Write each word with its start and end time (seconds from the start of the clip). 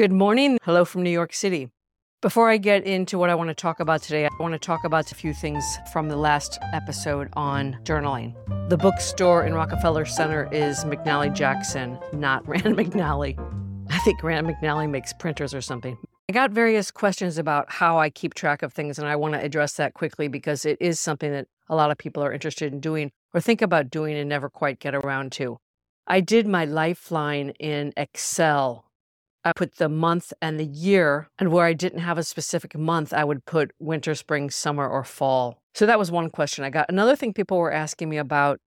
Good 0.00 0.12
morning. 0.12 0.58
Hello 0.62 0.86
from 0.86 1.02
New 1.02 1.10
York 1.10 1.34
City. 1.34 1.68
Before 2.22 2.48
I 2.48 2.56
get 2.56 2.84
into 2.84 3.18
what 3.18 3.28
I 3.28 3.34
want 3.34 3.48
to 3.48 3.54
talk 3.54 3.80
about 3.80 4.00
today, 4.00 4.24
I 4.24 4.30
want 4.40 4.54
to 4.54 4.58
talk 4.58 4.82
about 4.84 5.12
a 5.12 5.14
few 5.14 5.34
things 5.34 5.62
from 5.92 6.08
the 6.08 6.16
last 6.16 6.58
episode 6.72 7.28
on 7.34 7.76
journaling. 7.84 8.34
The 8.70 8.78
bookstore 8.78 9.44
in 9.44 9.52
Rockefeller 9.52 10.06
Center 10.06 10.48
is 10.50 10.84
McNally 10.86 11.34
Jackson, 11.34 11.98
not 12.14 12.48
Rand 12.48 12.78
McNally. 12.78 13.38
I 13.90 13.98
think 13.98 14.22
Rand 14.22 14.46
McNally 14.46 14.88
makes 14.88 15.12
printers 15.12 15.52
or 15.52 15.60
something. 15.60 15.98
I 16.30 16.32
got 16.32 16.50
various 16.50 16.90
questions 16.90 17.36
about 17.36 17.70
how 17.70 17.98
I 17.98 18.08
keep 18.08 18.32
track 18.32 18.62
of 18.62 18.72
things, 18.72 18.98
and 18.98 19.06
I 19.06 19.16
want 19.16 19.34
to 19.34 19.44
address 19.44 19.74
that 19.74 19.92
quickly 19.92 20.28
because 20.28 20.64
it 20.64 20.78
is 20.80 20.98
something 20.98 21.30
that 21.30 21.46
a 21.68 21.76
lot 21.76 21.90
of 21.90 21.98
people 21.98 22.24
are 22.24 22.32
interested 22.32 22.72
in 22.72 22.80
doing 22.80 23.12
or 23.34 23.42
think 23.42 23.60
about 23.60 23.90
doing 23.90 24.16
and 24.16 24.30
never 24.30 24.48
quite 24.48 24.78
get 24.78 24.94
around 24.94 25.32
to. 25.32 25.58
I 26.06 26.20
did 26.20 26.46
my 26.46 26.64
lifeline 26.64 27.50
in 27.60 27.92
Excel 27.98 28.86
I 29.44 29.52
put 29.54 29.76
the 29.76 29.88
month 29.88 30.32
and 30.42 30.60
the 30.60 30.66
year, 30.66 31.28
and 31.38 31.50
where 31.50 31.64
I 31.64 31.72
didn't 31.72 32.00
have 32.00 32.18
a 32.18 32.22
specific 32.22 32.76
month, 32.76 33.14
I 33.14 33.24
would 33.24 33.46
put 33.46 33.72
winter, 33.78 34.14
spring, 34.14 34.50
summer, 34.50 34.86
or 34.86 35.02
fall. 35.02 35.62
So 35.74 35.86
that 35.86 35.98
was 35.98 36.10
one 36.10 36.30
question 36.30 36.64
I 36.64 36.70
got. 36.70 36.90
Another 36.90 37.16
thing 37.16 37.32
people 37.32 37.58
were 37.58 37.72
asking 37.72 38.10
me 38.10 38.18
about 38.18 38.60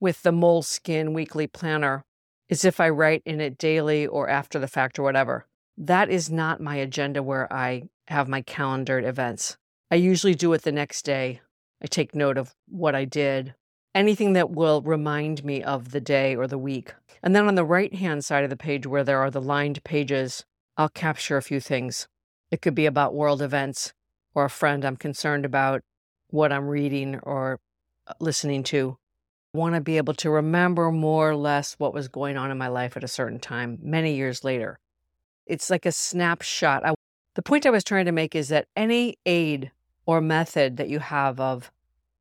with 0.00 0.22
the 0.22 0.32
Moleskine 0.32 1.14
weekly 1.14 1.46
planner 1.46 2.04
is 2.48 2.64
if 2.64 2.80
I 2.80 2.88
write 2.88 3.22
in 3.24 3.40
it 3.40 3.58
daily 3.58 4.06
or 4.06 4.28
after 4.28 4.58
the 4.58 4.68
fact 4.68 4.98
or 4.98 5.02
whatever. 5.02 5.46
That 5.76 6.10
is 6.10 6.30
not 6.30 6.60
my 6.60 6.76
agenda 6.76 7.22
where 7.22 7.50
I 7.52 7.84
have 8.08 8.28
my 8.28 8.42
calendared 8.42 9.04
events. 9.04 9.56
I 9.90 9.96
usually 9.96 10.34
do 10.34 10.52
it 10.52 10.62
the 10.62 10.72
next 10.72 11.04
day. 11.04 11.40
I 11.82 11.86
take 11.86 12.14
note 12.14 12.36
of 12.36 12.54
what 12.68 12.94
I 12.94 13.04
did, 13.04 13.54
anything 13.94 14.32
that 14.34 14.50
will 14.50 14.82
remind 14.82 15.44
me 15.44 15.62
of 15.62 15.90
the 15.90 16.00
day 16.00 16.36
or 16.36 16.46
the 16.46 16.58
week. 16.58 16.94
And 17.22 17.34
then 17.34 17.46
on 17.46 17.54
the 17.54 17.64
right 17.64 17.94
hand 17.94 18.24
side 18.24 18.44
of 18.44 18.50
the 18.50 18.56
page, 18.56 18.86
where 18.86 19.04
there 19.04 19.20
are 19.20 19.30
the 19.30 19.40
lined 19.40 19.82
pages, 19.84 20.44
I'll 20.76 20.88
capture 20.88 21.36
a 21.36 21.42
few 21.42 21.60
things. 21.60 22.06
It 22.50 22.62
could 22.62 22.74
be 22.74 22.86
about 22.86 23.14
world 23.14 23.42
events 23.42 23.92
or 24.34 24.44
a 24.44 24.50
friend 24.50 24.84
I'm 24.84 24.96
concerned 24.96 25.44
about, 25.44 25.82
what 26.30 26.52
I'm 26.52 26.68
reading 26.68 27.18
or 27.22 27.58
uh, 28.06 28.12
listening 28.20 28.62
to. 28.64 28.98
I 29.54 29.58
want 29.58 29.74
to 29.74 29.80
be 29.80 29.96
able 29.96 30.14
to 30.14 30.30
remember 30.30 30.92
more 30.92 31.30
or 31.30 31.36
less 31.36 31.74
what 31.78 31.94
was 31.94 32.08
going 32.08 32.36
on 32.36 32.50
in 32.50 32.58
my 32.58 32.68
life 32.68 32.96
at 32.96 33.04
a 33.04 33.08
certain 33.08 33.40
time 33.40 33.78
many 33.82 34.14
years 34.14 34.44
later. 34.44 34.78
It's 35.46 35.70
like 35.70 35.86
a 35.86 35.92
snapshot. 35.92 36.84
I, 36.84 36.94
the 37.34 37.42
point 37.42 37.64
I 37.64 37.70
was 37.70 37.84
trying 37.84 38.04
to 38.04 38.12
make 38.12 38.34
is 38.34 38.48
that 38.48 38.68
any 38.76 39.16
aid 39.24 39.72
or 40.04 40.20
method 40.20 40.76
that 40.76 40.88
you 40.88 40.98
have 40.98 41.40
of 41.40 41.70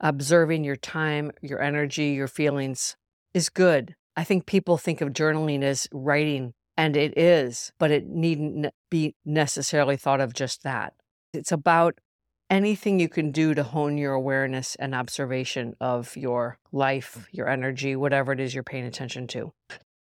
observing 0.00 0.64
your 0.64 0.76
time, 0.76 1.32
your 1.42 1.60
energy, 1.60 2.10
your 2.10 2.28
feelings 2.28 2.96
is 3.34 3.48
good. 3.48 3.94
I 4.16 4.24
think 4.24 4.46
people 4.46 4.76
think 4.76 5.00
of 5.00 5.10
journaling 5.10 5.62
as 5.62 5.86
writing, 5.92 6.54
and 6.76 6.96
it 6.96 7.16
is, 7.16 7.72
but 7.78 7.90
it 7.90 8.06
needn't 8.06 8.72
be 8.90 9.14
necessarily 9.24 9.96
thought 9.96 10.20
of 10.20 10.34
just 10.34 10.62
that. 10.62 10.94
It's 11.32 11.52
about 11.52 11.98
anything 12.50 12.98
you 12.98 13.08
can 13.08 13.30
do 13.30 13.54
to 13.54 13.62
hone 13.62 13.98
your 13.98 14.14
awareness 14.14 14.74
and 14.76 14.94
observation 14.94 15.74
of 15.80 16.16
your 16.16 16.58
life, 16.72 17.28
your 17.30 17.48
energy, 17.48 17.94
whatever 17.94 18.32
it 18.32 18.40
is 18.40 18.54
you're 18.54 18.64
paying 18.64 18.86
attention 18.86 19.26
to. 19.28 19.52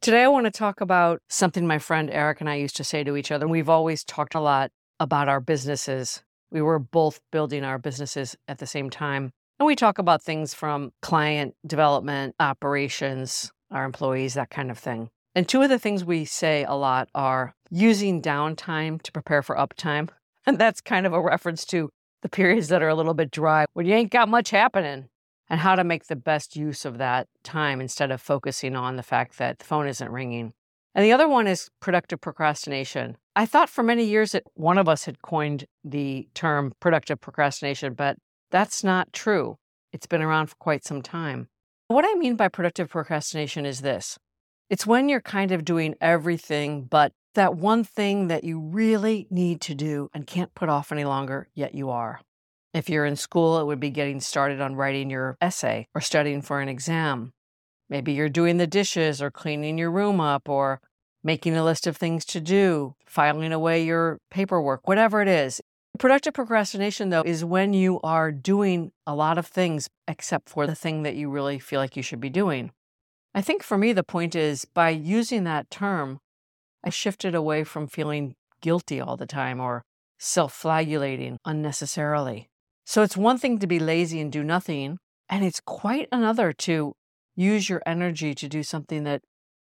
Today, 0.00 0.24
I 0.24 0.28
want 0.28 0.46
to 0.46 0.50
talk 0.50 0.80
about 0.80 1.20
something 1.28 1.66
my 1.66 1.78
friend 1.78 2.10
Eric 2.10 2.40
and 2.40 2.50
I 2.50 2.56
used 2.56 2.76
to 2.76 2.84
say 2.84 3.04
to 3.04 3.16
each 3.16 3.30
other. 3.30 3.46
We've 3.46 3.68
always 3.68 4.02
talked 4.02 4.34
a 4.34 4.40
lot 4.40 4.72
about 4.98 5.28
our 5.28 5.40
businesses. 5.40 6.24
We 6.50 6.60
were 6.60 6.78
both 6.78 7.20
building 7.30 7.62
our 7.62 7.78
businesses 7.78 8.34
at 8.48 8.58
the 8.58 8.66
same 8.66 8.90
time. 8.90 9.32
And 9.62 9.66
we 9.68 9.76
talk 9.76 9.98
about 9.98 10.24
things 10.24 10.54
from 10.54 10.92
client 11.02 11.54
development, 11.64 12.34
operations, 12.40 13.52
our 13.70 13.84
employees, 13.84 14.34
that 14.34 14.50
kind 14.50 14.72
of 14.72 14.76
thing. 14.76 15.08
And 15.36 15.48
two 15.48 15.62
of 15.62 15.68
the 15.68 15.78
things 15.78 16.04
we 16.04 16.24
say 16.24 16.64
a 16.64 16.74
lot 16.74 17.08
are 17.14 17.54
using 17.70 18.20
downtime 18.20 19.00
to 19.02 19.12
prepare 19.12 19.40
for 19.40 19.54
uptime. 19.54 20.08
And 20.46 20.58
that's 20.58 20.80
kind 20.80 21.06
of 21.06 21.12
a 21.12 21.20
reference 21.20 21.64
to 21.66 21.90
the 22.22 22.28
periods 22.28 22.66
that 22.70 22.82
are 22.82 22.88
a 22.88 22.96
little 22.96 23.14
bit 23.14 23.30
dry 23.30 23.66
when 23.74 23.86
you 23.86 23.94
ain't 23.94 24.10
got 24.10 24.28
much 24.28 24.50
happening 24.50 25.08
and 25.48 25.60
how 25.60 25.76
to 25.76 25.84
make 25.84 26.06
the 26.06 26.16
best 26.16 26.56
use 26.56 26.84
of 26.84 26.98
that 26.98 27.28
time 27.44 27.80
instead 27.80 28.10
of 28.10 28.20
focusing 28.20 28.74
on 28.74 28.96
the 28.96 29.04
fact 29.04 29.38
that 29.38 29.60
the 29.60 29.64
phone 29.64 29.86
isn't 29.86 30.10
ringing. 30.10 30.54
And 30.92 31.04
the 31.04 31.12
other 31.12 31.28
one 31.28 31.46
is 31.46 31.70
productive 31.78 32.20
procrastination. 32.20 33.16
I 33.36 33.46
thought 33.46 33.70
for 33.70 33.84
many 33.84 34.02
years 34.02 34.32
that 34.32 34.42
one 34.54 34.78
of 34.78 34.88
us 34.88 35.04
had 35.04 35.22
coined 35.22 35.66
the 35.84 36.26
term 36.34 36.72
productive 36.80 37.20
procrastination, 37.20 37.94
but 37.94 38.16
that's 38.52 38.84
not 38.84 39.12
true. 39.12 39.58
It's 39.92 40.06
been 40.06 40.22
around 40.22 40.46
for 40.46 40.56
quite 40.56 40.84
some 40.84 41.02
time. 41.02 41.48
What 41.88 42.04
I 42.08 42.14
mean 42.14 42.36
by 42.36 42.48
productive 42.48 42.88
procrastination 42.88 43.66
is 43.66 43.80
this 43.80 44.18
it's 44.70 44.86
when 44.86 45.08
you're 45.08 45.20
kind 45.20 45.52
of 45.52 45.64
doing 45.64 45.94
everything 46.00 46.84
but 46.84 47.12
that 47.34 47.56
one 47.56 47.84
thing 47.84 48.28
that 48.28 48.44
you 48.44 48.58
really 48.58 49.26
need 49.30 49.60
to 49.62 49.74
do 49.74 50.10
and 50.14 50.26
can't 50.26 50.54
put 50.54 50.68
off 50.68 50.92
any 50.92 51.04
longer, 51.04 51.48
yet 51.54 51.74
you 51.74 51.90
are. 51.90 52.20
If 52.74 52.88
you're 52.88 53.04
in 53.04 53.16
school, 53.16 53.58
it 53.60 53.66
would 53.66 53.80
be 53.80 53.90
getting 53.90 54.20
started 54.20 54.60
on 54.60 54.76
writing 54.76 55.10
your 55.10 55.36
essay 55.40 55.86
or 55.94 56.00
studying 56.00 56.42
for 56.42 56.60
an 56.60 56.68
exam. 56.68 57.32
Maybe 57.90 58.12
you're 58.12 58.30
doing 58.30 58.56
the 58.56 58.66
dishes 58.66 59.20
or 59.20 59.30
cleaning 59.30 59.76
your 59.76 59.90
room 59.90 60.20
up 60.20 60.48
or 60.48 60.80
making 61.22 61.56
a 61.56 61.64
list 61.64 61.86
of 61.86 61.96
things 61.96 62.24
to 62.26 62.40
do, 62.40 62.94
filing 63.06 63.52
away 63.52 63.84
your 63.84 64.18
paperwork, 64.30 64.88
whatever 64.88 65.20
it 65.20 65.28
is. 65.28 65.60
Productive 65.98 66.34
procrastination, 66.34 67.10
though, 67.10 67.22
is 67.24 67.44
when 67.44 67.74
you 67.74 68.00
are 68.02 68.32
doing 68.32 68.92
a 69.06 69.14
lot 69.14 69.38
of 69.38 69.46
things 69.46 69.88
except 70.08 70.48
for 70.48 70.66
the 70.66 70.74
thing 70.74 71.02
that 71.02 71.14
you 71.14 71.30
really 71.30 71.58
feel 71.58 71.80
like 71.80 71.96
you 71.96 72.02
should 72.02 72.20
be 72.20 72.30
doing. 72.30 72.72
I 73.34 73.42
think 73.42 73.62
for 73.62 73.78
me, 73.78 73.92
the 73.92 74.02
point 74.02 74.34
is 74.34 74.64
by 74.64 74.90
using 74.90 75.44
that 75.44 75.70
term, 75.70 76.18
I 76.84 76.90
shifted 76.90 77.34
away 77.34 77.64
from 77.64 77.86
feeling 77.86 78.34
guilty 78.60 79.00
all 79.00 79.16
the 79.16 79.26
time 79.26 79.60
or 79.60 79.84
self 80.18 80.52
flagellating 80.52 81.38
unnecessarily. 81.44 82.48
So 82.84 83.02
it's 83.02 83.16
one 83.16 83.38
thing 83.38 83.58
to 83.58 83.66
be 83.66 83.78
lazy 83.78 84.20
and 84.20 84.32
do 84.32 84.42
nothing, 84.42 84.98
and 85.28 85.44
it's 85.44 85.60
quite 85.60 86.08
another 86.10 86.52
to 86.52 86.94
use 87.36 87.68
your 87.68 87.82
energy 87.86 88.34
to 88.34 88.48
do 88.48 88.62
something 88.62 89.04
that 89.04 89.22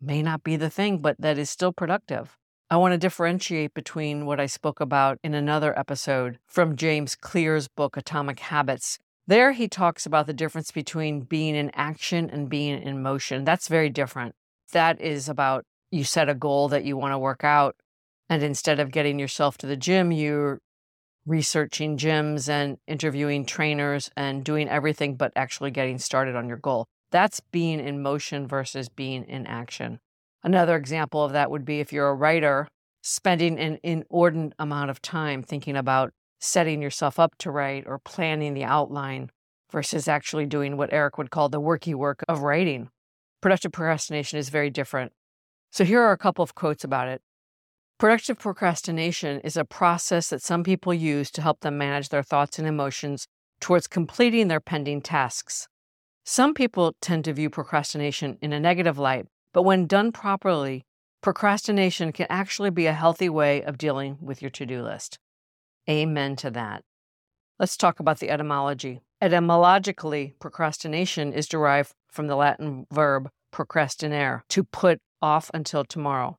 may 0.00 0.22
not 0.22 0.42
be 0.42 0.56
the 0.56 0.70
thing, 0.70 0.98
but 0.98 1.16
that 1.18 1.38
is 1.38 1.50
still 1.50 1.72
productive. 1.72 2.36
I 2.72 2.76
want 2.76 2.92
to 2.92 2.98
differentiate 2.98 3.74
between 3.74 4.26
what 4.26 4.38
I 4.38 4.46
spoke 4.46 4.78
about 4.78 5.18
in 5.24 5.34
another 5.34 5.76
episode 5.76 6.38
from 6.46 6.76
James 6.76 7.16
Clear's 7.16 7.66
book, 7.66 7.96
Atomic 7.96 8.38
Habits. 8.38 9.00
There, 9.26 9.50
he 9.50 9.66
talks 9.66 10.06
about 10.06 10.28
the 10.28 10.32
difference 10.32 10.70
between 10.70 11.22
being 11.22 11.56
in 11.56 11.72
action 11.74 12.30
and 12.30 12.48
being 12.48 12.80
in 12.80 13.02
motion. 13.02 13.44
That's 13.44 13.66
very 13.66 13.90
different. 13.90 14.36
That 14.70 15.00
is 15.00 15.28
about 15.28 15.64
you 15.90 16.04
set 16.04 16.28
a 16.28 16.34
goal 16.34 16.68
that 16.68 16.84
you 16.84 16.96
want 16.96 17.12
to 17.12 17.18
work 17.18 17.42
out, 17.42 17.74
and 18.28 18.40
instead 18.40 18.78
of 18.78 18.92
getting 18.92 19.18
yourself 19.18 19.58
to 19.58 19.66
the 19.66 19.76
gym, 19.76 20.12
you're 20.12 20.60
researching 21.26 21.98
gyms 21.98 22.48
and 22.48 22.78
interviewing 22.86 23.46
trainers 23.46 24.12
and 24.16 24.44
doing 24.44 24.68
everything 24.68 25.16
but 25.16 25.32
actually 25.34 25.72
getting 25.72 25.98
started 25.98 26.36
on 26.36 26.46
your 26.46 26.56
goal. 26.56 26.86
That's 27.10 27.40
being 27.40 27.80
in 27.80 28.00
motion 28.00 28.46
versus 28.46 28.88
being 28.88 29.24
in 29.24 29.44
action. 29.48 29.98
Another 30.42 30.76
example 30.76 31.22
of 31.22 31.32
that 31.32 31.50
would 31.50 31.64
be 31.64 31.80
if 31.80 31.92
you're 31.92 32.08
a 32.08 32.14
writer, 32.14 32.68
spending 33.02 33.58
an 33.58 33.78
inordinate 33.82 34.54
amount 34.58 34.90
of 34.90 35.02
time 35.02 35.42
thinking 35.42 35.76
about 35.76 36.12
setting 36.38 36.80
yourself 36.80 37.18
up 37.18 37.36
to 37.38 37.50
write 37.50 37.84
or 37.86 37.98
planning 37.98 38.54
the 38.54 38.64
outline 38.64 39.30
versus 39.70 40.08
actually 40.08 40.46
doing 40.46 40.76
what 40.76 40.92
Eric 40.92 41.18
would 41.18 41.30
call 41.30 41.48
the 41.48 41.60
worky 41.60 41.94
work 41.94 42.24
of 42.28 42.40
writing. 42.40 42.88
Productive 43.40 43.72
procrastination 43.72 44.38
is 44.38 44.48
very 44.48 44.70
different. 44.70 45.12
So 45.70 45.84
here 45.84 46.00
are 46.00 46.12
a 46.12 46.18
couple 46.18 46.42
of 46.42 46.54
quotes 46.54 46.84
about 46.84 47.08
it. 47.08 47.22
Productive 47.98 48.38
procrastination 48.38 49.40
is 49.40 49.58
a 49.58 49.64
process 49.64 50.30
that 50.30 50.42
some 50.42 50.64
people 50.64 50.94
use 50.94 51.30
to 51.32 51.42
help 51.42 51.60
them 51.60 51.76
manage 51.76 52.08
their 52.08 52.22
thoughts 52.22 52.58
and 52.58 52.66
emotions 52.66 53.26
towards 53.60 53.86
completing 53.86 54.48
their 54.48 54.60
pending 54.60 55.02
tasks. 55.02 55.68
Some 56.24 56.54
people 56.54 56.94
tend 57.02 57.26
to 57.26 57.34
view 57.34 57.50
procrastination 57.50 58.38
in 58.40 58.54
a 58.54 58.60
negative 58.60 58.98
light 58.98 59.26
but 59.52 59.62
when 59.62 59.86
done 59.86 60.12
properly, 60.12 60.84
procrastination 61.22 62.12
can 62.12 62.26
actually 62.30 62.70
be 62.70 62.86
a 62.86 62.92
healthy 62.92 63.28
way 63.28 63.62
of 63.62 63.78
dealing 63.78 64.18
with 64.20 64.42
your 64.42 64.50
to 64.50 64.66
do 64.66 64.82
list. 64.82 65.18
Amen 65.88 66.36
to 66.36 66.50
that. 66.50 66.82
Let's 67.58 67.76
talk 67.76 68.00
about 68.00 68.20
the 68.20 68.30
etymology. 68.30 69.00
Etymologically, 69.20 70.34
procrastination 70.38 71.32
is 71.32 71.46
derived 71.46 71.92
from 72.10 72.26
the 72.26 72.36
Latin 72.36 72.86
verb 72.90 73.28
procrastinare, 73.52 74.42
to 74.48 74.64
put 74.64 74.98
off 75.20 75.50
until 75.52 75.84
tomorrow. 75.84 76.38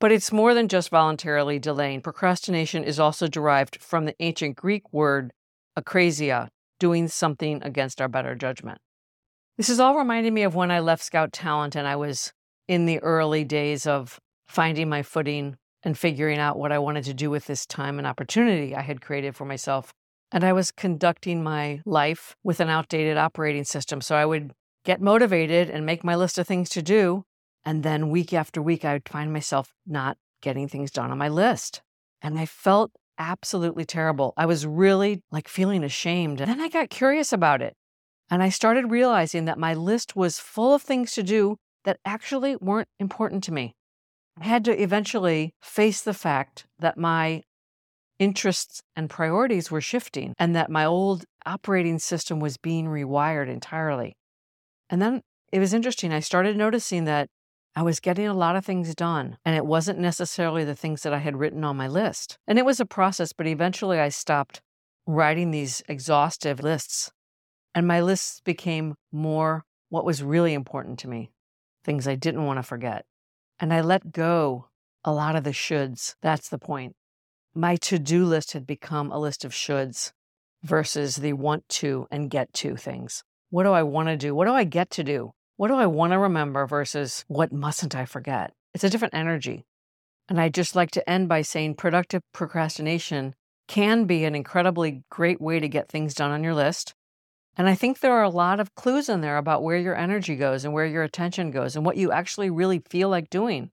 But 0.00 0.12
it's 0.12 0.32
more 0.32 0.54
than 0.54 0.68
just 0.68 0.90
voluntarily 0.90 1.58
delaying. 1.58 2.02
Procrastination 2.02 2.84
is 2.84 3.00
also 3.00 3.26
derived 3.26 3.80
from 3.80 4.04
the 4.04 4.14
ancient 4.20 4.56
Greek 4.56 4.92
word 4.92 5.32
akrasia, 5.76 6.48
doing 6.78 7.08
something 7.08 7.62
against 7.62 8.00
our 8.00 8.08
better 8.08 8.34
judgment. 8.34 8.78
This 9.56 9.68
is 9.68 9.80
all 9.80 9.96
reminding 9.96 10.34
me 10.34 10.42
of 10.42 10.54
when 10.54 10.70
I 10.70 10.78
left 10.80 11.02
Scout 11.02 11.32
Talent 11.32 11.74
and 11.74 11.88
I 11.88 11.96
was 11.96 12.32
in 12.68 12.86
the 12.86 12.98
early 13.00 13.44
days 13.44 13.86
of 13.86 14.20
finding 14.46 14.88
my 14.88 15.02
footing 15.02 15.56
and 15.82 15.96
figuring 15.96 16.38
out 16.38 16.58
what 16.58 16.72
I 16.72 16.78
wanted 16.78 17.04
to 17.04 17.14
do 17.14 17.30
with 17.30 17.46
this 17.46 17.66
time 17.66 17.98
and 17.98 18.06
opportunity 18.06 18.74
I 18.76 18.82
had 18.82 19.00
created 19.00 19.34
for 19.34 19.44
myself. 19.44 19.92
And 20.30 20.44
I 20.44 20.52
was 20.52 20.70
conducting 20.70 21.42
my 21.42 21.80
life 21.86 22.36
with 22.44 22.60
an 22.60 22.68
outdated 22.68 23.16
operating 23.16 23.64
system. 23.64 24.00
So 24.00 24.14
I 24.14 24.26
would 24.26 24.52
get 24.84 25.00
motivated 25.00 25.70
and 25.70 25.86
make 25.86 26.04
my 26.04 26.14
list 26.14 26.38
of 26.38 26.46
things 26.46 26.68
to 26.70 26.82
do. 26.82 27.24
And 27.64 27.82
then 27.82 28.10
week 28.10 28.32
after 28.32 28.60
week, 28.60 28.84
I 28.84 28.94
would 28.94 29.08
find 29.08 29.32
myself 29.32 29.72
not 29.86 30.18
getting 30.42 30.68
things 30.68 30.90
done 30.90 31.10
on 31.10 31.18
my 31.18 31.28
list. 31.28 31.82
And 32.20 32.38
I 32.38 32.46
felt 32.46 32.92
absolutely 33.18 33.84
terrible. 33.84 34.34
I 34.36 34.46
was 34.46 34.66
really 34.66 35.22
like 35.30 35.48
feeling 35.48 35.82
ashamed. 35.82 36.40
And 36.40 36.50
then 36.50 36.60
I 36.60 36.68
got 36.68 36.90
curious 36.90 37.32
about 37.32 37.62
it. 37.62 37.74
And 38.30 38.42
I 38.42 38.50
started 38.50 38.90
realizing 38.90 39.46
that 39.46 39.58
my 39.58 39.74
list 39.74 40.14
was 40.14 40.38
full 40.38 40.74
of 40.74 40.82
things 40.82 41.12
to 41.12 41.22
do 41.22 41.56
that 41.84 41.98
actually 42.04 42.56
weren't 42.56 42.88
important 42.98 43.44
to 43.44 43.52
me. 43.52 43.74
I 44.38 44.44
mm. 44.44 44.46
had 44.46 44.64
to 44.66 44.82
eventually 44.82 45.54
face 45.60 46.02
the 46.02 46.14
fact 46.14 46.66
that 46.78 46.96
my 46.96 47.42
interests 48.18 48.82
and 48.96 49.08
priorities 49.08 49.70
were 49.70 49.80
shifting 49.80 50.34
and 50.38 50.54
that 50.56 50.70
my 50.70 50.84
old 50.84 51.24
operating 51.46 51.98
system 51.98 52.40
was 52.40 52.56
being 52.56 52.86
rewired 52.86 53.48
entirely. 53.48 54.16
And 54.90 55.00
then 55.00 55.22
it 55.52 55.60
was 55.60 55.72
interesting. 55.72 56.12
I 56.12 56.20
started 56.20 56.56
noticing 56.56 57.04
that 57.04 57.28
I 57.76 57.82
was 57.82 58.00
getting 58.00 58.26
a 58.26 58.34
lot 58.34 58.56
of 58.56 58.64
things 58.64 58.94
done, 58.94 59.38
and 59.44 59.54
it 59.54 59.64
wasn't 59.64 60.00
necessarily 60.00 60.64
the 60.64 60.74
things 60.74 61.02
that 61.02 61.14
I 61.14 61.18
had 61.18 61.36
written 61.36 61.62
on 61.62 61.76
my 61.76 61.86
list. 61.86 62.36
And 62.46 62.58
it 62.58 62.64
was 62.64 62.80
a 62.80 62.86
process, 62.86 63.32
but 63.32 63.46
eventually 63.46 64.00
I 64.00 64.08
stopped 64.08 64.60
writing 65.06 65.50
these 65.50 65.82
exhaustive 65.88 66.60
lists, 66.60 67.12
and 67.74 67.86
my 67.86 68.00
lists 68.00 68.40
became 68.44 68.96
more 69.12 69.64
what 69.90 70.04
was 70.04 70.22
really 70.22 70.54
important 70.54 70.98
to 71.00 71.08
me, 71.08 71.30
things 71.88 72.06
I 72.06 72.16
didn't 72.16 72.44
want 72.44 72.58
to 72.58 72.62
forget. 72.62 73.06
And 73.58 73.72
I 73.72 73.80
let 73.80 74.12
go 74.12 74.68
a 75.04 75.10
lot 75.10 75.36
of 75.36 75.44
the 75.44 75.52
shoulds. 75.52 76.16
That's 76.20 76.50
the 76.50 76.58
point. 76.58 76.94
My 77.54 77.76
to 77.76 77.98
do 77.98 78.26
list 78.26 78.52
had 78.52 78.66
become 78.66 79.10
a 79.10 79.18
list 79.18 79.42
of 79.42 79.52
shoulds 79.52 80.12
versus 80.62 81.16
the 81.16 81.32
want 81.32 81.66
to 81.70 82.06
and 82.10 82.28
get 82.28 82.52
to 82.52 82.76
things. 82.76 83.24
What 83.48 83.62
do 83.62 83.72
I 83.72 83.84
want 83.84 84.08
to 84.08 84.18
do? 84.18 84.34
What 84.34 84.44
do 84.44 84.52
I 84.52 84.64
get 84.64 84.90
to 84.90 85.02
do? 85.02 85.32
What 85.56 85.68
do 85.68 85.76
I 85.76 85.86
want 85.86 86.12
to 86.12 86.18
remember 86.18 86.66
versus 86.66 87.24
what 87.26 87.52
mustn't 87.52 87.96
I 87.96 88.04
forget? 88.04 88.52
It's 88.74 88.84
a 88.84 88.90
different 88.90 89.14
energy. 89.14 89.64
And 90.28 90.38
I 90.38 90.50
just 90.50 90.76
like 90.76 90.90
to 90.90 91.08
end 91.08 91.30
by 91.30 91.40
saying 91.40 91.76
productive 91.76 92.20
procrastination 92.34 93.34
can 93.66 94.04
be 94.04 94.26
an 94.26 94.34
incredibly 94.34 95.04
great 95.10 95.40
way 95.40 95.58
to 95.58 95.68
get 95.68 95.88
things 95.88 96.12
done 96.12 96.32
on 96.32 96.44
your 96.44 96.54
list. 96.54 96.94
And 97.58 97.68
I 97.68 97.74
think 97.74 97.98
there 97.98 98.12
are 98.12 98.22
a 98.22 98.30
lot 98.30 98.60
of 98.60 98.76
clues 98.76 99.08
in 99.08 99.20
there 99.20 99.36
about 99.36 99.64
where 99.64 99.76
your 99.76 99.96
energy 99.96 100.36
goes 100.36 100.64
and 100.64 100.72
where 100.72 100.86
your 100.86 101.02
attention 101.02 101.50
goes 101.50 101.74
and 101.74 101.84
what 101.84 101.96
you 101.96 102.12
actually 102.12 102.50
really 102.50 102.80
feel 102.88 103.08
like 103.08 103.28
doing. 103.30 103.72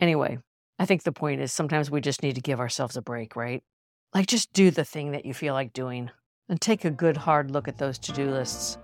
Anyway, 0.00 0.38
I 0.80 0.84
think 0.84 1.04
the 1.04 1.12
point 1.12 1.40
is 1.40 1.52
sometimes 1.52 1.90
we 1.90 2.00
just 2.00 2.24
need 2.24 2.34
to 2.34 2.40
give 2.40 2.58
ourselves 2.58 2.96
a 2.96 3.02
break, 3.02 3.36
right? 3.36 3.62
Like 4.12 4.26
just 4.26 4.52
do 4.52 4.72
the 4.72 4.84
thing 4.84 5.12
that 5.12 5.24
you 5.24 5.32
feel 5.32 5.54
like 5.54 5.72
doing 5.72 6.10
and 6.48 6.60
take 6.60 6.84
a 6.84 6.90
good 6.90 7.16
hard 7.16 7.52
look 7.52 7.68
at 7.68 7.78
those 7.78 7.98
to 8.00 8.12
do 8.12 8.28
lists. 8.28 8.78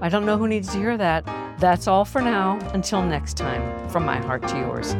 I 0.00 0.08
don't 0.08 0.24
know 0.24 0.38
who 0.38 0.46
needs 0.46 0.70
to 0.72 0.78
hear 0.78 0.96
that. 0.96 1.24
That's 1.58 1.88
all 1.88 2.04
for 2.04 2.20
now. 2.20 2.58
Until 2.74 3.02
next 3.02 3.36
time, 3.36 3.88
from 3.88 4.04
my 4.04 4.18
heart 4.18 4.46
to 4.48 4.56
yours. 4.56 4.94